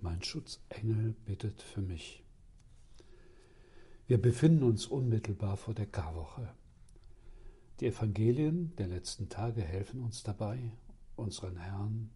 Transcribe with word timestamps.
mein 0.00 0.22
Schutzengel 0.22 1.14
bittet 1.24 1.62
für 1.62 1.80
mich. 1.80 2.24
Wir 4.06 4.20
befinden 4.20 4.62
uns 4.62 4.86
unmittelbar 4.86 5.56
vor 5.56 5.74
der 5.74 5.86
Karwoche. 5.86 6.48
Die 7.80 7.86
Evangelien 7.86 8.74
der 8.76 8.86
letzten 8.86 9.28
Tage 9.28 9.62
helfen 9.62 10.00
uns 10.00 10.22
dabei, 10.22 10.72
unseren 11.16 11.56
Herrn 11.56 12.10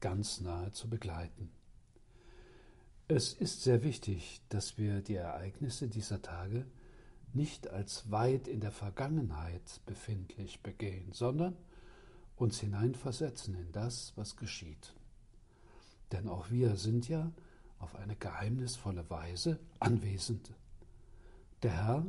ganz 0.00 0.40
nahe 0.40 0.72
zu 0.72 0.88
begleiten. 0.88 1.50
Es 3.06 3.34
ist 3.34 3.62
sehr 3.62 3.82
wichtig, 3.82 4.40
dass 4.48 4.78
wir 4.78 5.02
die 5.02 5.16
Ereignisse 5.16 5.88
dieser 5.88 6.22
Tage 6.22 6.66
nicht 7.34 7.68
als 7.68 8.10
weit 8.10 8.48
in 8.48 8.60
der 8.60 8.70
Vergangenheit 8.70 9.80
befindlich 9.84 10.62
begehen, 10.62 11.12
sondern 11.12 11.56
uns 12.36 12.60
hineinversetzen 12.60 13.54
in 13.54 13.72
das, 13.72 14.12
was 14.16 14.36
geschieht. 14.36 14.94
Denn 16.14 16.28
auch 16.28 16.48
wir 16.50 16.76
sind 16.76 17.08
ja 17.08 17.32
auf 17.80 17.96
eine 17.96 18.14
geheimnisvolle 18.14 19.10
Weise 19.10 19.58
anwesend. 19.80 20.54
Der 21.64 21.72
Herr 21.72 22.06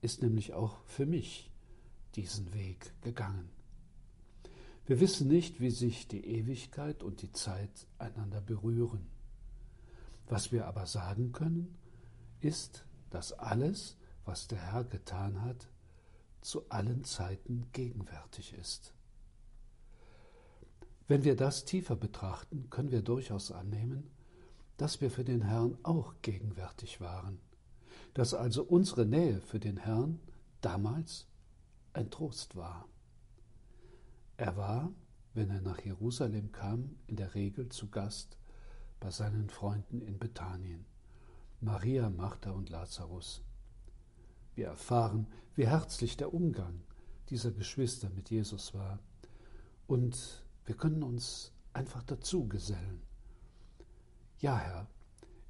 ist 0.00 0.20
nämlich 0.20 0.52
auch 0.52 0.80
für 0.84 1.06
mich 1.06 1.52
diesen 2.16 2.52
Weg 2.54 2.92
gegangen. 3.02 3.48
Wir 4.84 4.98
wissen 4.98 5.28
nicht, 5.28 5.60
wie 5.60 5.70
sich 5.70 6.08
die 6.08 6.26
Ewigkeit 6.26 7.04
und 7.04 7.22
die 7.22 7.30
Zeit 7.30 7.86
einander 7.98 8.40
berühren. 8.40 9.06
Was 10.26 10.50
wir 10.50 10.66
aber 10.66 10.86
sagen 10.86 11.30
können, 11.30 11.78
ist, 12.40 12.84
dass 13.10 13.32
alles, 13.32 13.96
was 14.24 14.48
der 14.48 14.72
Herr 14.72 14.82
getan 14.82 15.42
hat, 15.42 15.68
zu 16.40 16.68
allen 16.68 17.04
Zeiten 17.04 17.68
gegenwärtig 17.72 18.54
ist. 18.54 18.92
Wenn 21.08 21.24
wir 21.24 21.36
das 21.36 21.64
tiefer 21.64 21.94
betrachten, 21.94 22.68
können 22.68 22.90
wir 22.90 23.02
durchaus 23.02 23.52
annehmen, 23.52 24.10
dass 24.76 25.00
wir 25.00 25.10
für 25.10 25.24
den 25.24 25.42
Herrn 25.42 25.78
auch 25.82 26.14
gegenwärtig 26.22 27.00
waren, 27.00 27.38
dass 28.14 28.34
also 28.34 28.64
unsere 28.64 29.06
Nähe 29.06 29.40
für 29.40 29.60
den 29.60 29.76
Herrn 29.76 30.18
damals 30.60 31.28
ein 31.92 32.10
Trost 32.10 32.56
war. 32.56 32.88
Er 34.36 34.56
war, 34.56 34.92
wenn 35.32 35.50
er 35.50 35.60
nach 35.60 35.80
Jerusalem 35.80 36.50
kam, 36.50 36.96
in 37.06 37.16
der 37.16 37.34
Regel 37.34 37.68
zu 37.68 37.88
Gast 37.88 38.36
bei 38.98 39.10
seinen 39.10 39.48
Freunden 39.48 40.00
in 40.00 40.18
Bethanien, 40.18 40.86
Maria, 41.60 42.10
Martha 42.10 42.50
und 42.50 42.68
Lazarus. 42.68 43.42
Wir 44.54 44.66
erfahren, 44.66 45.26
wie 45.54 45.66
herzlich 45.66 46.16
der 46.16 46.34
Umgang 46.34 46.82
dieser 47.30 47.52
Geschwister 47.52 48.10
mit 48.10 48.30
Jesus 48.30 48.74
war 48.74 48.98
und 49.86 50.45
wir 50.66 50.76
können 50.76 51.02
uns 51.02 51.52
einfach 51.72 52.02
dazu 52.02 52.48
gesellen. 52.48 53.02
Ja, 54.38 54.58
Herr, 54.58 54.90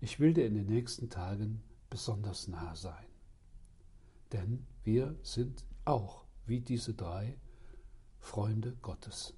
ich 0.01 0.21
will 0.21 0.35
dir 0.35 0.47
in 0.47 0.55
den 0.55 0.67
nächsten 0.67 1.09
Tagen 1.09 1.63
besonders 1.91 2.49
nah 2.49 2.77
sein. 2.77 3.07
Denn 4.33 4.67
wir 4.85 5.19
sind 5.23 5.65
auch, 5.85 6.25
wie 6.45 6.61
diese 6.61 6.95
drei, 6.95 7.39
Freunde 8.19 8.77
Gottes. 8.83 9.35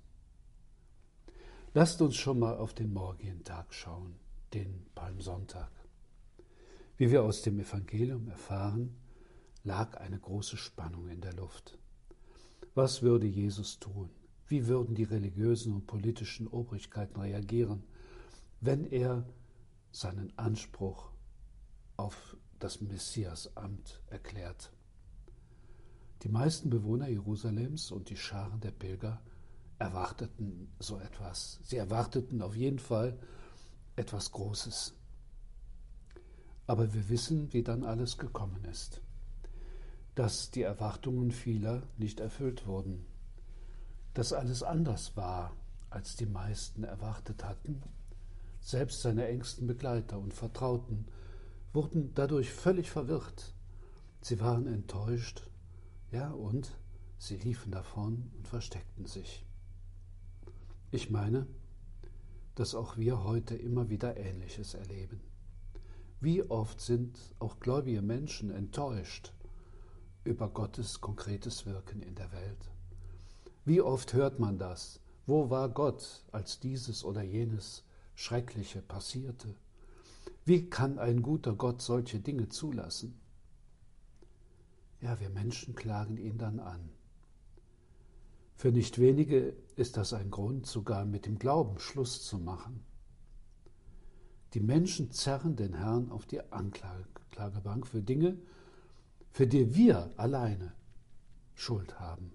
Lasst 1.75 2.03
uns 2.03 2.17
schon 2.17 2.39
mal 2.39 2.57
auf 2.57 2.75
den 2.75 2.93
morgigen 2.93 3.45
Tag 3.45 3.73
schauen, 3.73 4.17
den 4.55 4.87
Palmsonntag. 4.95 5.71
Wie 6.97 7.11
wir 7.11 7.23
aus 7.23 7.43
dem 7.43 7.61
Evangelium 7.61 8.29
erfahren, 8.29 8.97
lag 9.63 9.97
eine 9.99 10.19
große 10.19 10.57
Spannung 10.57 11.09
in 11.09 11.21
der 11.21 11.35
Luft. 11.35 11.79
Was 12.75 13.03
würde 13.03 13.27
Jesus 13.27 13.79
tun? 13.79 14.11
Wie 14.49 14.67
würden 14.67 14.95
die 14.95 15.05
religiösen 15.05 15.75
und 15.75 15.87
politischen 15.87 16.49
Obrigkeiten 16.49 17.21
reagieren, 17.21 17.85
wenn 18.63 18.87
er 18.87 19.27
seinen 19.93 20.33
Anspruch 20.39 21.11
auf 21.99 22.37
das 22.59 22.81
Messiasamt 22.81 24.01
erklärt? 24.09 24.73
Die 26.23 26.31
meisten 26.31 26.71
Bewohner 26.71 27.09
Jerusalems 27.09 27.93
und 27.93 28.09
die 28.09 28.17
Scharen 28.17 28.59
der 28.61 28.71
Pilger 28.71 29.21
erwarteten 29.79 30.73
so 30.79 30.99
etwas. 30.99 31.61
Sie 31.63 31.77
erwarteten 31.77 32.41
auf 32.41 32.57
jeden 32.57 32.79
Fall 32.79 33.19
etwas 33.97 34.33
Großes. 34.33 34.95
Aber 36.67 36.95
wir 36.95 37.09
wissen, 37.11 37.53
wie 37.53 37.63
dann 37.63 37.85
alles 37.85 38.17
gekommen 38.17 38.65
ist. 38.65 39.03
Dass 40.15 40.51
die 40.51 40.63
Erwartungen 40.63 41.33
vieler 41.33 41.83
nicht 41.99 42.19
erfüllt 42.19 42.67
wurden 42.67 43.05
dass 44.19 44.33
alles 44.33 44.65
anders 44.65 45.17
war, 45.17 45.55
als 45.91 46.17
die 46.17 46.27
meisten 46.27 46.83
erwartet 46.83 47.45
hatten. 47.45 47.81
Selbst 48.61 49.03
seine 49.03 49.29
engsten 49.29 49.69
Begleiter 49.69 50.19
und 50.19 50.35
Vertrauten 50.35 51.07
wurden 51.73 52.15
dadurch 52.15 52.53
völlig 52.53 52.91
verwirrt. 52.91 53.55
Sie 54.21 54.41
waren 54.41 54.67
enttäuscht, 54.67 55.49
ja, 56.11 56.33
und 56.33 56.77
sie 57.17 57.37
liefen 57.37 57.71
davon 57.71 58.33
und 58.37 58.49
versteckten 58.49 59.07
sich. 59.07 59.47
Ich 60.91 61.11
meine, 61.11 61.47
dass 62.57 62.75
auch 62.75 62.97
wir 62.97 63.23
heute 63.23 63.55
immer 63.55 63.89
wieder 63.89 64.17
Ähnliches 64.17 64.75
erleben. 64.75 65.21
Wie 66.21 66.43
oft 66.43 66.81
sind 66.81 67.17
auch 67.39 67.61
gläubige 67.61 68.03
Menschen 68.03 68.51
enttäuscht 68.51 69.33
über 70.25 70.49
Gottes 70.49 71.01
konkretes 71.01 71.67
Wirken 71.67 72.03
in 72.03 72.17
der 72.17 72.33
Welt? 72.33 72.73
Wie 73.69 73.83
oft 73.83 74.15
hört 74.15 74.39
man 74.39 74.57
das? 74.57 74.99
Wo 75.27 75.51
war 75.51 75.69
Gott, 75.69 76.25
als 76.33 76.59
dieses 76.59 77.05
oder 77.05 77.23
jenes 77.23 77.85
Schreckliche 78.15 78.81
passierte? 78.81 79.55
Wie 80.47 80.71
kann 80.71 80.99
ein 80.99 81.21
guter 81.21 81.55
Gott 81.55 81.83
solche 81.83 82.19
Dinge 82.19 82.49
zulassen? 82.49 83.21
Ja, 85.03 85.21
wir 85.21 85.29
Menschen 85.29 85.75
klagen 85.75 86.17
ihn 86.17 86.39
dann 86.39 86.61
an. 86.61 86.89
Für 88.57 88.73
nicht 88.73 88.99
wenige 88.99 89.55
ist 89.77 89.99
das 89.99 90.15
ein 90.15 90.31
Grund, 90.31 90.65
sogar 90.67 91.05
mit 91.05 91.27
dem 91.27 91.39
Glauben 91.39 91.79
Schluss 91.79 92.25
zu 92.25 92.39
machen. 92.39 92.83
Die 94.55 94.61
Menschen 94.61 95.13
zerren 95.13 95.57
den 95.57 95.75
Herrn 95.75 96.11
auf 96.11 96.25
die 96.25 96.41
Anklagebank 96.41 97.87
für 97.87 98.01
Dinge, 98.01 98.39
für 99.31 99.47
die 99.47 99.75
wir 99.75 100.11
alleine 100.17 100.73
Schuld 101.55 102.01
haben. 102.01 102.33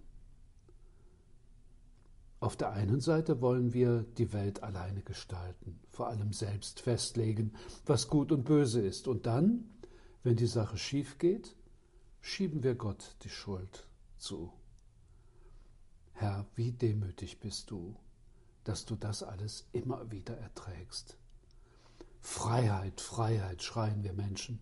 Auf 2.44 2.58
der 2.58 2.74
einen 2.74 3.00
Seite 3.00 3.40
wollen 3.40 3.74
wir 3.74 4.04
die 4.18 4.34
Welt 4.34 4.64
alleine 4.64 5.02
gestalten, 5.02 5.80
vor 5.88 6.10
allem 6.10 6.34
selbst 6.34 6.82
festlegen, 6.82 7.54
was 7.86 8.10
gut 8.10 8.34
und 8.34 8.44
böse 8.44 8.82
ist. 8.82 9.08
Und 9.08 9.26
dann, 9.28 9.64
wenn 10.24 10.36
die 10.36 10.48
Sache 10.48 10.78
schief 10.78 11.20
geht, 11.20 11.56
schieben 12.20 12.62
wir 12.62 12.76
Gott 12.76 13.16
die 13.22 13.30
Schuld 13.30 13.88
zu. 14.18 14.52
Herr, 16.12 16.46
wie 16.56 16.74
demütig 16.74 17.40
bist 17.40 17.72
du, 17.72 17.96
dass 18.66 18.84
du 18.84 18.98
das 18.98 19.24
alles 19.24 19.70
immer 19.72 20.12
wieder 20.12 20.38
erträgst. 20.38 21.16
Freiheit, 22.20 23.00
Freiheit, 23.00 23.64
schreien 23.64 24.04
wir 24.04 24.12
Menschen. 24.12 24.60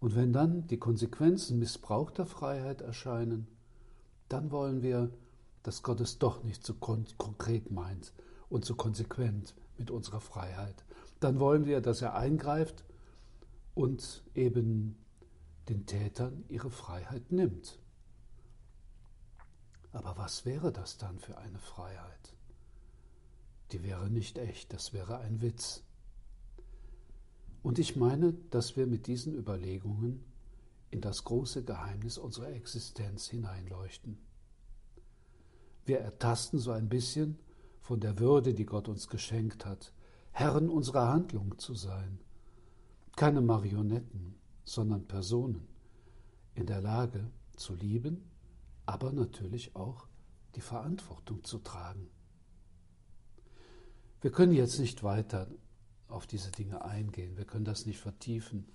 Und 0.00 0.16
wenn 0.16 0.32
dann 0.32 0.66
die 0.66 0.78
Konsequenzen 0.78 1.60
missbrauchter 1.60 2.26
Freiheit 2.26 2.80
erscheinen, 2.80 3.46
dann 4.28 4.50
wollen 4.50 4.82
wir 4.82 5.12
dass 5.62 5.82
Gott 5.82 6.00
es 6.00 6.18
doch 6.18 6.42
nicht 6.42 6.64
so 6.64 6.74
kon 6.74 7.06
konkret 7.18 7.70
meint 7.70 8.12
und 8.48 8.64
so 8.64 8.74
konsequent 8.74 9.54
mit 9.78 9.90
unserer 9.90 10.20
Freiheit. 10.20 10.84
Dann 11.20 11.38
wollen 11.38 11.66
wir, 11.66 11.80
dass 11.80 12.02
er 12.02 12.14
eingreift 12.14 12.84
und 13.74 14.22
eben 14.34 14.96
den 15.68 15.86
Tätern 15.86 16.44
ihre 16.48 16.70
Freiheit 16.70 17.30
nimmt. 17.30 17.78
Aber 19.92 20.16
was 20.16 20.44
wäre 20.44 20.72
das 20.72 20.98
dann 20.98 21.18
für 21.18 21.38
eine 21.38 21.58
Freiheit? 21.58 22.36
Die 23.72 23.82
wäre 23.82 24.10
nicht 24.10 24.38
echt, 24.38 24.72
das 24.72 24.92
wäre 24.92 25.18
ein 25.18 25.40
Witz. 25.42 25.82
Und 27.62 27.78
ich 27.78 27.96
meine, 27.96 28.32
dass 28.50 28.76
wir 28.76 28.86
mit 28.86 29.06
diesen 29.06 29.34
Überlegungen 29.34 30.24
in 30.90 31.00
das 31.00 31.24
große 31.24 31.64
Geheimnis 31.64 32.18
unserer 32.18 32.48
Existenz 32.48 33.28
hineinleuchten. 33.28 34.18
Wir 35.90 35.98
ertasten 35.98 36.60
so 36.60 36.70
ein 36.70 36.88
bisschen 36.88 37.36
von 37.80 37.98
der 37.98 38.20
Würde, 38.20 38.54
die 38.54 38.64
Gott 38.64 38.88
uns 38.88 39.08
geschenkt 39.08 39.66
hat, 39.66 39.92
Herren 40.30 40.68
unserer 40.68 41.08
Handlung 41.08 41.58
zu 41.58 41.74
sein. 41.74 42.20
Keine 43.16 43.40
Marionetten, 43.40 44.36
sondern 44.62 45.08
Personen 45.08 45.66
in 46.54 46.66
der 46.66 46.80
Lage 46.80 47.28
zu 47.56 47.74
lieben, 47.74 48.30
aber 48.86 49.10
natürlich 49.10 49.74
auch 49.74 50.06
die 50.54 50.60
Verantwortung 50.60 51.42
zu 51.42 51.58
tragen. 51.58 52.08
Wir 54.20 54.30
können 54.30 54.52
jetzt 54.52 54.78
nicht 54.78 55.02
weiter 55.02 55.48
auf 56.06 56.28
diese 56.28 56.52
Dinge 56.52 56.84
eingehen, 56.84 57.36
wir 57.36 57.46
können 57.46 57.64
das 57.64 57.84
nicht 57.84 57.98
vertiefen. 57.98 58.68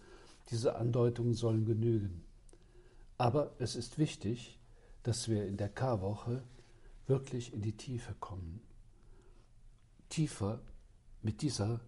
Diese 0.49 0.75
Andeutungen 0.75 1.33
sollen 1.33 1.63
genügen. 1.63 2.25
Aber 3.17 3.55
es 3.57 3.77
ist 3.77 3.97
wichtig, 3.97 4.59
dass 5.03 5.29
wir 5.29 5.47
in 5.47 5.55
der 5.55 5.69
Karwoche 5.69 6.43
wirklich 7.07 7.53
in 7.53 7.61
die 7.61 7.75
Tiefe 7.75 8.13
kommen. 8.19 8.61
Tiefer 10.09 10.61
mit 11.21 11.41
dieser, 11.41 11.81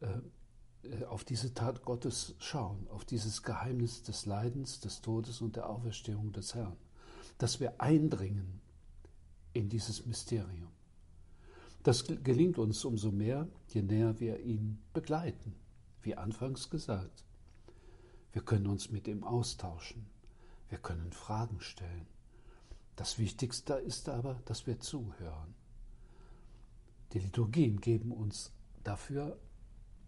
äh, 0.00 1.04
auf 1.04 1.24
diese 1.24 1.54
Tat 1.54 1.84
Gottes 1.84 2.34
schauen, 2.38 2.88
auf 2.88 3.04
dieses 3.04 3.42
Geheimnis 3.42 4.02
des 4.02 4.26
Leidens, 4.26 4.80
des 4.80 5.00
Todes 5.00 5.40
und 5.40 5.56
der 5.56 5.68
Auferstehung 5.68 6.32
des 6.32 6.54
Herrn. 6.54 6.76
Dass 7.38 7.60
wir 7.60 7.80
eindringen 7.80 8.60
in 9.52 9.68
dieses 9.68 10.06
Mysterium. 10.06 10.68
Das 11.82 12.04
gelingt 12.04 12.58
uns 12.58 12.84
umso 12.84 13.10
mehr, 13.10 13.48
je 13.68 13.82
näher 13.82 14.18
wir 14.20 14.40
ihn 14.40 14.78
begleiten, 14.92 15.54
wie 16.02 16.16
anfangs 16.16 16.70
gesagt. 16.70 17.24
Wir 18.32 18.42
können 18.42 18.66
uns 18.66 18.90
mit 18.90 19.08
ihm 19.08 19.24
austauschen. 19.24 20.06
Wir 20.68 20.78
können 20.78 21.12
Fragen 21.12 21.60
stellen. 21.60 22.06
Das 22.98 23.16
Wichtigste 23.16 23.74
ist 23.74 24.08
aber, 24.08 24.42
dass 24.44 24.66
wir 24.66 24.80
zuhören. 24.80 25.54
Die 27.12 27.20
Liturgien 27.20 27.80
geben 27.80 28.10
uns 28.10 28.50
dafür 28.82 29.38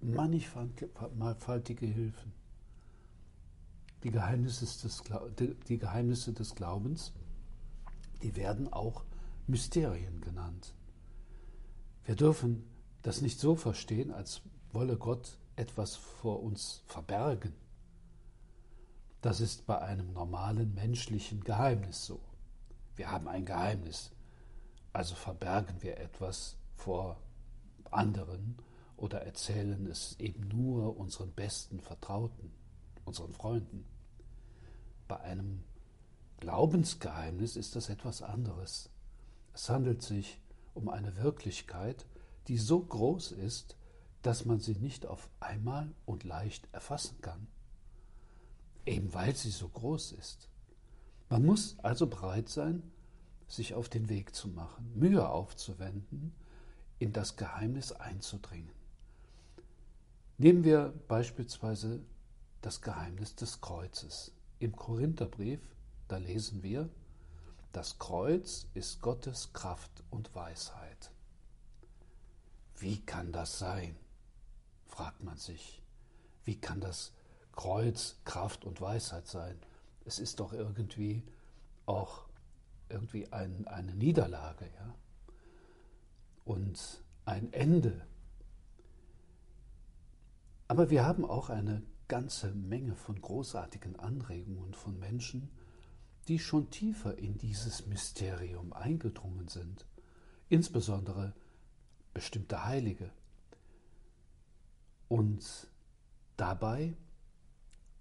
mannigfaltige 0.01 1.87
Hilfen. 1.87 2.33
Die 4.03 4.11
Geheimnisse, 4.11 4.65
des, 4.65 5.05
die 5.69 5.79
Geheimnisse 5.79 6.33
des 6.33 6.57
Glaubens, 6.57 7.13
die 8.25 8.35
werden 8.35 8.73
auch 8.73 9.05
Mysterien 9.47 10.21
genannt. 10.21 10.75
Wir 12.05 12.17
dürfen 12.17 12.65
das 13.03 13.21
nicht 13.21 13.39
so 13.39 13.55
verstehen, 13.55 14.11
als 14.11 14.43
wolle 14.73 14.97
Gott 14.97 15.39
etwas 15.55 15.95
vor 15.95 16.43
uns 16.43 16.83
verbergen. 16.87 17.55
Das 19.21 19.41
ist 19.41 19.65
bei 19.67 19.81
einem 19.81 20.13
normalen 20.13 20.75
menschlichen 20.75 21.45
Geheimnis 21.45 22.05
so. 22.05 22.19
Wir 23.01 23.11
haben 23.11 23.29
ein 23.29 23.47
Geheimnis, 23.47 24.11
also 24.93 25.15
verbergen 25.15 25.81
wir 25.81 25.97
etwas 25.97 26.59
vor 26.75 27.17
anderen 27.91 28.59
oder 28.99 29.23
erzählen 29.23 29.87
es 29.87 30.21
eben 30.21 30.49
nur 30.49 30.99
unseren 30.99 31.33
besten 31.33 31.81
Vertrauten, 31.81 32.53
unseren 33.07 33.33
Freunden. 33.33 33.87
Bei 35.09 35.19
einem 35.19 35.65
Glaubensgeheimnis 36.41 37.57
ist 37.57 37.75
das 37.75 37.89
etwas 37.89 38.21
anderes. 38.21 38.91
Es 39.55 39.71
handelt 39.71 40.03
sich 40.03 40.39
um 40.75 40.91
eine 40.91 41.17
Wirklichkeit, 41.17 42.05
die 42.49 42.59
so 42.59 42.81
groß 42.81 43.33
ist, 43.33 43.79
dass 44.21 44.45
man 44.45 44.61
sie 44.61 44.75
nicht 44.75 45.07
auf 45.07 45.31
einmal 45.41 45.91
und 46.05 46.25
leicht 46.25 46.69
erfassen 46.75 47.19
kann 47.23 47.47
eben 48.87 49.13
weil 49.15 49.35
sie 49.35 49.51
so 49.51 49.69
groß 49.69 50.13
ist. 50.13 50.50
Man 51.31 51.47
muss 51.47 51.79
also 51.79 52.09
bereit 52.09 52.49
sein, 52.49 52.83
sich 53.47 53.75
auf 53.75 53.89
den 53.89 54.09
Weg 54.09 54.35
zu 54.35 54.49
machen, 54.49 54.93
Mühe 54.97 55.29
aufzuwenden, 55.29 56.33
in 56.99 57.13
das 57.13 57.37
Geheimnis 57.37 57.93
einzudringen. 57.93 58.71
Nehmen 60.39 60.65
wir 60.65 60.93
beispielsweise 61.07 62.01
das 62.63 62.83
Geheimnis 62.83 63.37
des 63.37 63.61
Kreuzes. 63.61 64.33
Im 64.59 64.75
Korintherbrief, 64.75 65.61
da 66.09 66.17
lesen 66.17 66.65
wir, 66.65 66.89
das 67.73 68.01
Kreuz 68.01 68.67
ist 68.75 69.01
Gottes 69.01 69.53
Kraft 69.53 70.03
und 70.11 70.35
Weisheit. 70.35 71.13
Wie 72.77 73.01
kann 73.01 73.31
das 73.31 73.61
sein? 73.61 73.95
fragt 74.85 75.23
man 75.23 75.37
sich. 75.37 75.81
Wie 76.45 76.61
kann 76.61 76.81
das? 76.81 77.13
Kreuz 77.53 78.17
Kraft 78.25 78.65
und 78.65 78.81
Weisheit 78.81 79.29
sein. 79.29 79.57
Es 80.05 80.19
ist 80.19 80.41
doch 80.41 80.53
irgendwie 80.53 81.23
auch 81.87 82.29
irgendwie 82.89 83.33
ein, 83.33 83.67
eine 83.69 83.95
Niederlage, 83.95 84.67
ja. 84.77 84.95
Und 86.45 87.03
ein 87.25 87.53
Ende. 87.53 88.07
Aber 90.67 90.91
wir 90.91 91.05
haben 91.05 91.25
auch 91.25 91.51
eine 91.51 91.83
ganze 92.09 92.53
Menge 92.55 92.97
von 92.97 93.21
großartigen 93.21 93.97
Anregungen 93.97 94.75
von 94.75 94.99
Menschen, 94.99 95.51
die 96.29 96.39
schon 96.39 96.71
tiefer 96.71 97.19
in 97.19 97.39
dieses 97.39 97.87
Mysterium 97.87 98.73
eingedrungen 98.73 99.49
sind, 99.49 99.87
insbesondere 100.49 101.35
bestimmte 102.15 102.65
Heilige. 102.65 103.11
Und 105.09 105.69
dabei 106.37 106.97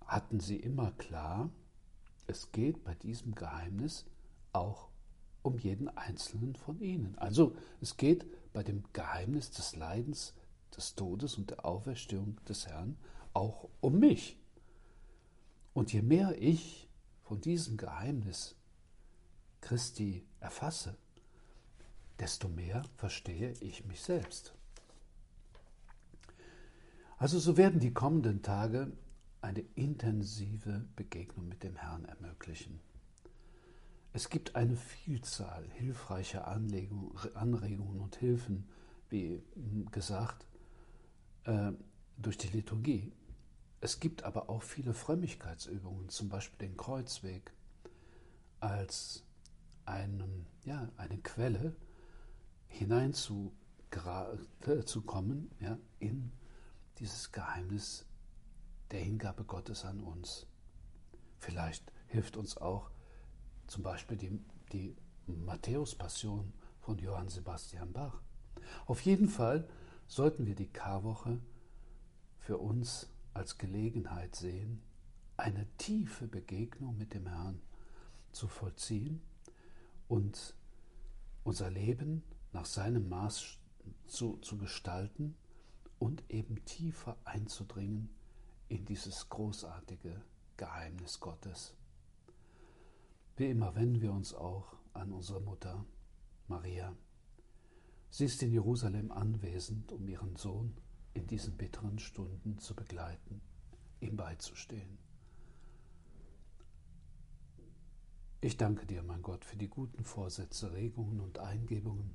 hatten 0.05 0.39
sie 0.39 0.57
immer 0.57 0.91
klar, 0.91 1.49
es 2.29 2.51
geht 2.51 2.83
bei 2.83 2.93
diesem 2.93 3.33
Geheimnis 3.33 4.05
auch 4.53 4.89
um 5.41 5.57
jeden 5.57 5.89
einzelnen 5.89 6.55
von 6.55 6.79
ihnen. 6.79 7.17
Also 7.17 7.55
es 7.81 7.97
geht 7.97 8.25
bei 8.53 8.61
dem 8.63 8.83
Geheimnis 8.93 9.49
des 9.51 9.75
Leidens, 9.75 10.33
des 10.75 10.95
Todes 10.95 11.37
und 11.37 11.49
der 11.49 11.65
Auferstehung 11.65 12.37
des 12.45 12.67
Herrn 12.67 12.97
auch 13.33 13.69
um 13.81 13.99
mich. 13.99 14.37
Und 15.73 15.91
je 15.91 16.01
mehr 16.01 16.39
ich 16.39 16.87
von 17.23 17.41
diesem 17.41 17.77
Geheimnis 17.77 18.55
Christi 19.61 20.25
erfasse, 20.39 20.97
desto 22.19 22.47
mehr 22.47 22.83
verstehe 22.95 23.53
ich 23.61 23.85
mich 23.85 24.01
selbst. 24.01 24.53
Also 27.17 27.39
so 27.39 27.57
werden 27.57 27.79
die 27.79 27.93
kommenden 27.93 28.41
Tage 28.41 28.91
eine 29.41 29.61
intensive 29.75 30.85
Begegnung 30.95 31.47
mit 31.47 31.63
dem 31.63 31.75
Herrn 31.75 32.05
ermöglichen. 32.05 32.79
Es 34.11 34.29
gibt 34.29 34.55
eine 34.55 34.75
Vielzahl 34.75 35.69
hilfreicher 35.71 36.47
Anregungen 36.47 38.01
und 38.01 38.15
Hilfen, 38.15 38.67
wie 39.09 39.41
gesagt, 39.91 40.47
äh, 41.45 41.71
durch 42.17 42.37
die 42.37 42.47
Liturgie. 42.47 43.13
Es 43.81 43.99
gibt 43.99 44.23
aber 44.23 44.49
auch 44.49 44.63
viele 44.63 44.93
Frömmigkeitsübungen, 44.93 46.09
zum 46.09 46.27
Beispiel 46.27 46.67
den 46.67 46.75
Kreuzweg, 46.75 47.53
als 48.59 49.23
einen, 49.85 50.47
ja, 50.65 50.91
eine 50.97 51.17
Quelle 51.19 51.75
hineinzukommen 52.67 53.51
ja, 55.59 55.77
in 55.99 56.31
dieses 56.97 57.31
Geheimnis 57.31 58.08
der 58.91 58.99
Hingabe 58.99 59.43
Gottes 59.43 59.85
an 59.85 60.01
uns. 60.01 60.47
Vielleicht 61.37 61.91
hilft 62.07 62.37
uns 62.37 62.57
auch 62.57 62.89
zum 63.67 63.83
Beispiel 63.83 64.17
die, 64.17 64.39
die 64.71 64.95
Matthäus-Passion 65.27 66.53
von 66.79 66.97
Johann 66.97 67.29
Sebastian 67.29 67.93
Bach. 67.93 68.21
Auf 68.87 69.01
jeden 69.01 69.29
Fall 69.29 69.67
sollten 70.07 70.45
wir 70.45 70.55
die 70.55 70.71
Karwoche 70.71 71.39
für 72.39 72.57
uns 72.57 73.09
als 73.33 73.57
Gelegenheit 73.57 74.35
sehen, 74.35 74.81
eine 75.37 75.67
tiefe 75.77 76.27
Begegnung 76.27 76.97
mit 76.97 77.13
dem 77.13 77.27
Herrn 77.27 77.61
zu 78.31 78.47
vollziehen 78.47 79.21
und 80.07 80.55
unser 81.43 81.69
Leben 81.69 82.23
nach 82.51 82.65
seinem 82.65 83.07
Maß 83.07 83.57
zu, 84.07 84.37
zu 84.37 84.57
gestalten 84.57 85.35
und 85.99 86.23
eben 86.29 86.65
tiefer 86.65 87.17
einzudringen 87.23 88.09
in 88.69 88.85
dieses 88.85 89.27
großartige 89.29 90.21
Geheimnis 90.55 91.19
Gottes. 91.19 91.73
Wie 93.35 93.49
immer 93.49 93.75
wenden 93.75 94.01
wir 94.01 94.11
uns 94.11 94.33
auch 94.33 94.75
an 94.93 95.11
unsere 95.11 95.41
Mutter 95.41 95.85
Maria. 96.47 96.95
Sie 98.11 98.25
ist 98.25 98.41
in 98.43 98.51
Jerusalem 98.51 99.11
anwesend, 99.11 99.91
um 99.91 100.07
ihren 100.07 100.35
Sohn 100.35 100.75
in 101.13 101.27
diesen 101.27 101.57
bitteren 101.57 101.99
Stunden 101.99 102.59
zu 102.59 102.75
begleiten, 102.75 103.41
ihm 104.01 104.15
beizustehen. 104.15 104.97
Ich 108.41 108.55
danke 108.57 108.85
dir, 108.85 109.03
mein 109.03 109.21
Gott, 109.21 109.43
für 109.43 109.57
die 109.57 109.67
guten 109.67 110.03
Vorsätze, 110.03 110.71
Regungen 110.73 111.19
und 111.19 111.39
Eingebungen, 111.39 112.13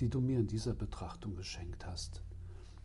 die 0.00 0.08
du 0.08 0.20
mir 0.20 0.38
in 0.38 0.46
dieser 0.46 0.74
Betrachtung 0.74 1.34
geschenkt 1.34 1.84
hast. 1.84 2.22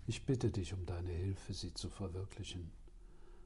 Ich 0.08 0.26
bitte 0.26 0.52
dich 0.52 0.74
um 0.74 0.86
deine 0.86 1.12
Hilfe, 1.12 1.54
sie 1.54 1.74
zu 1.74 1.90
verwirklichen. 1.90 2.72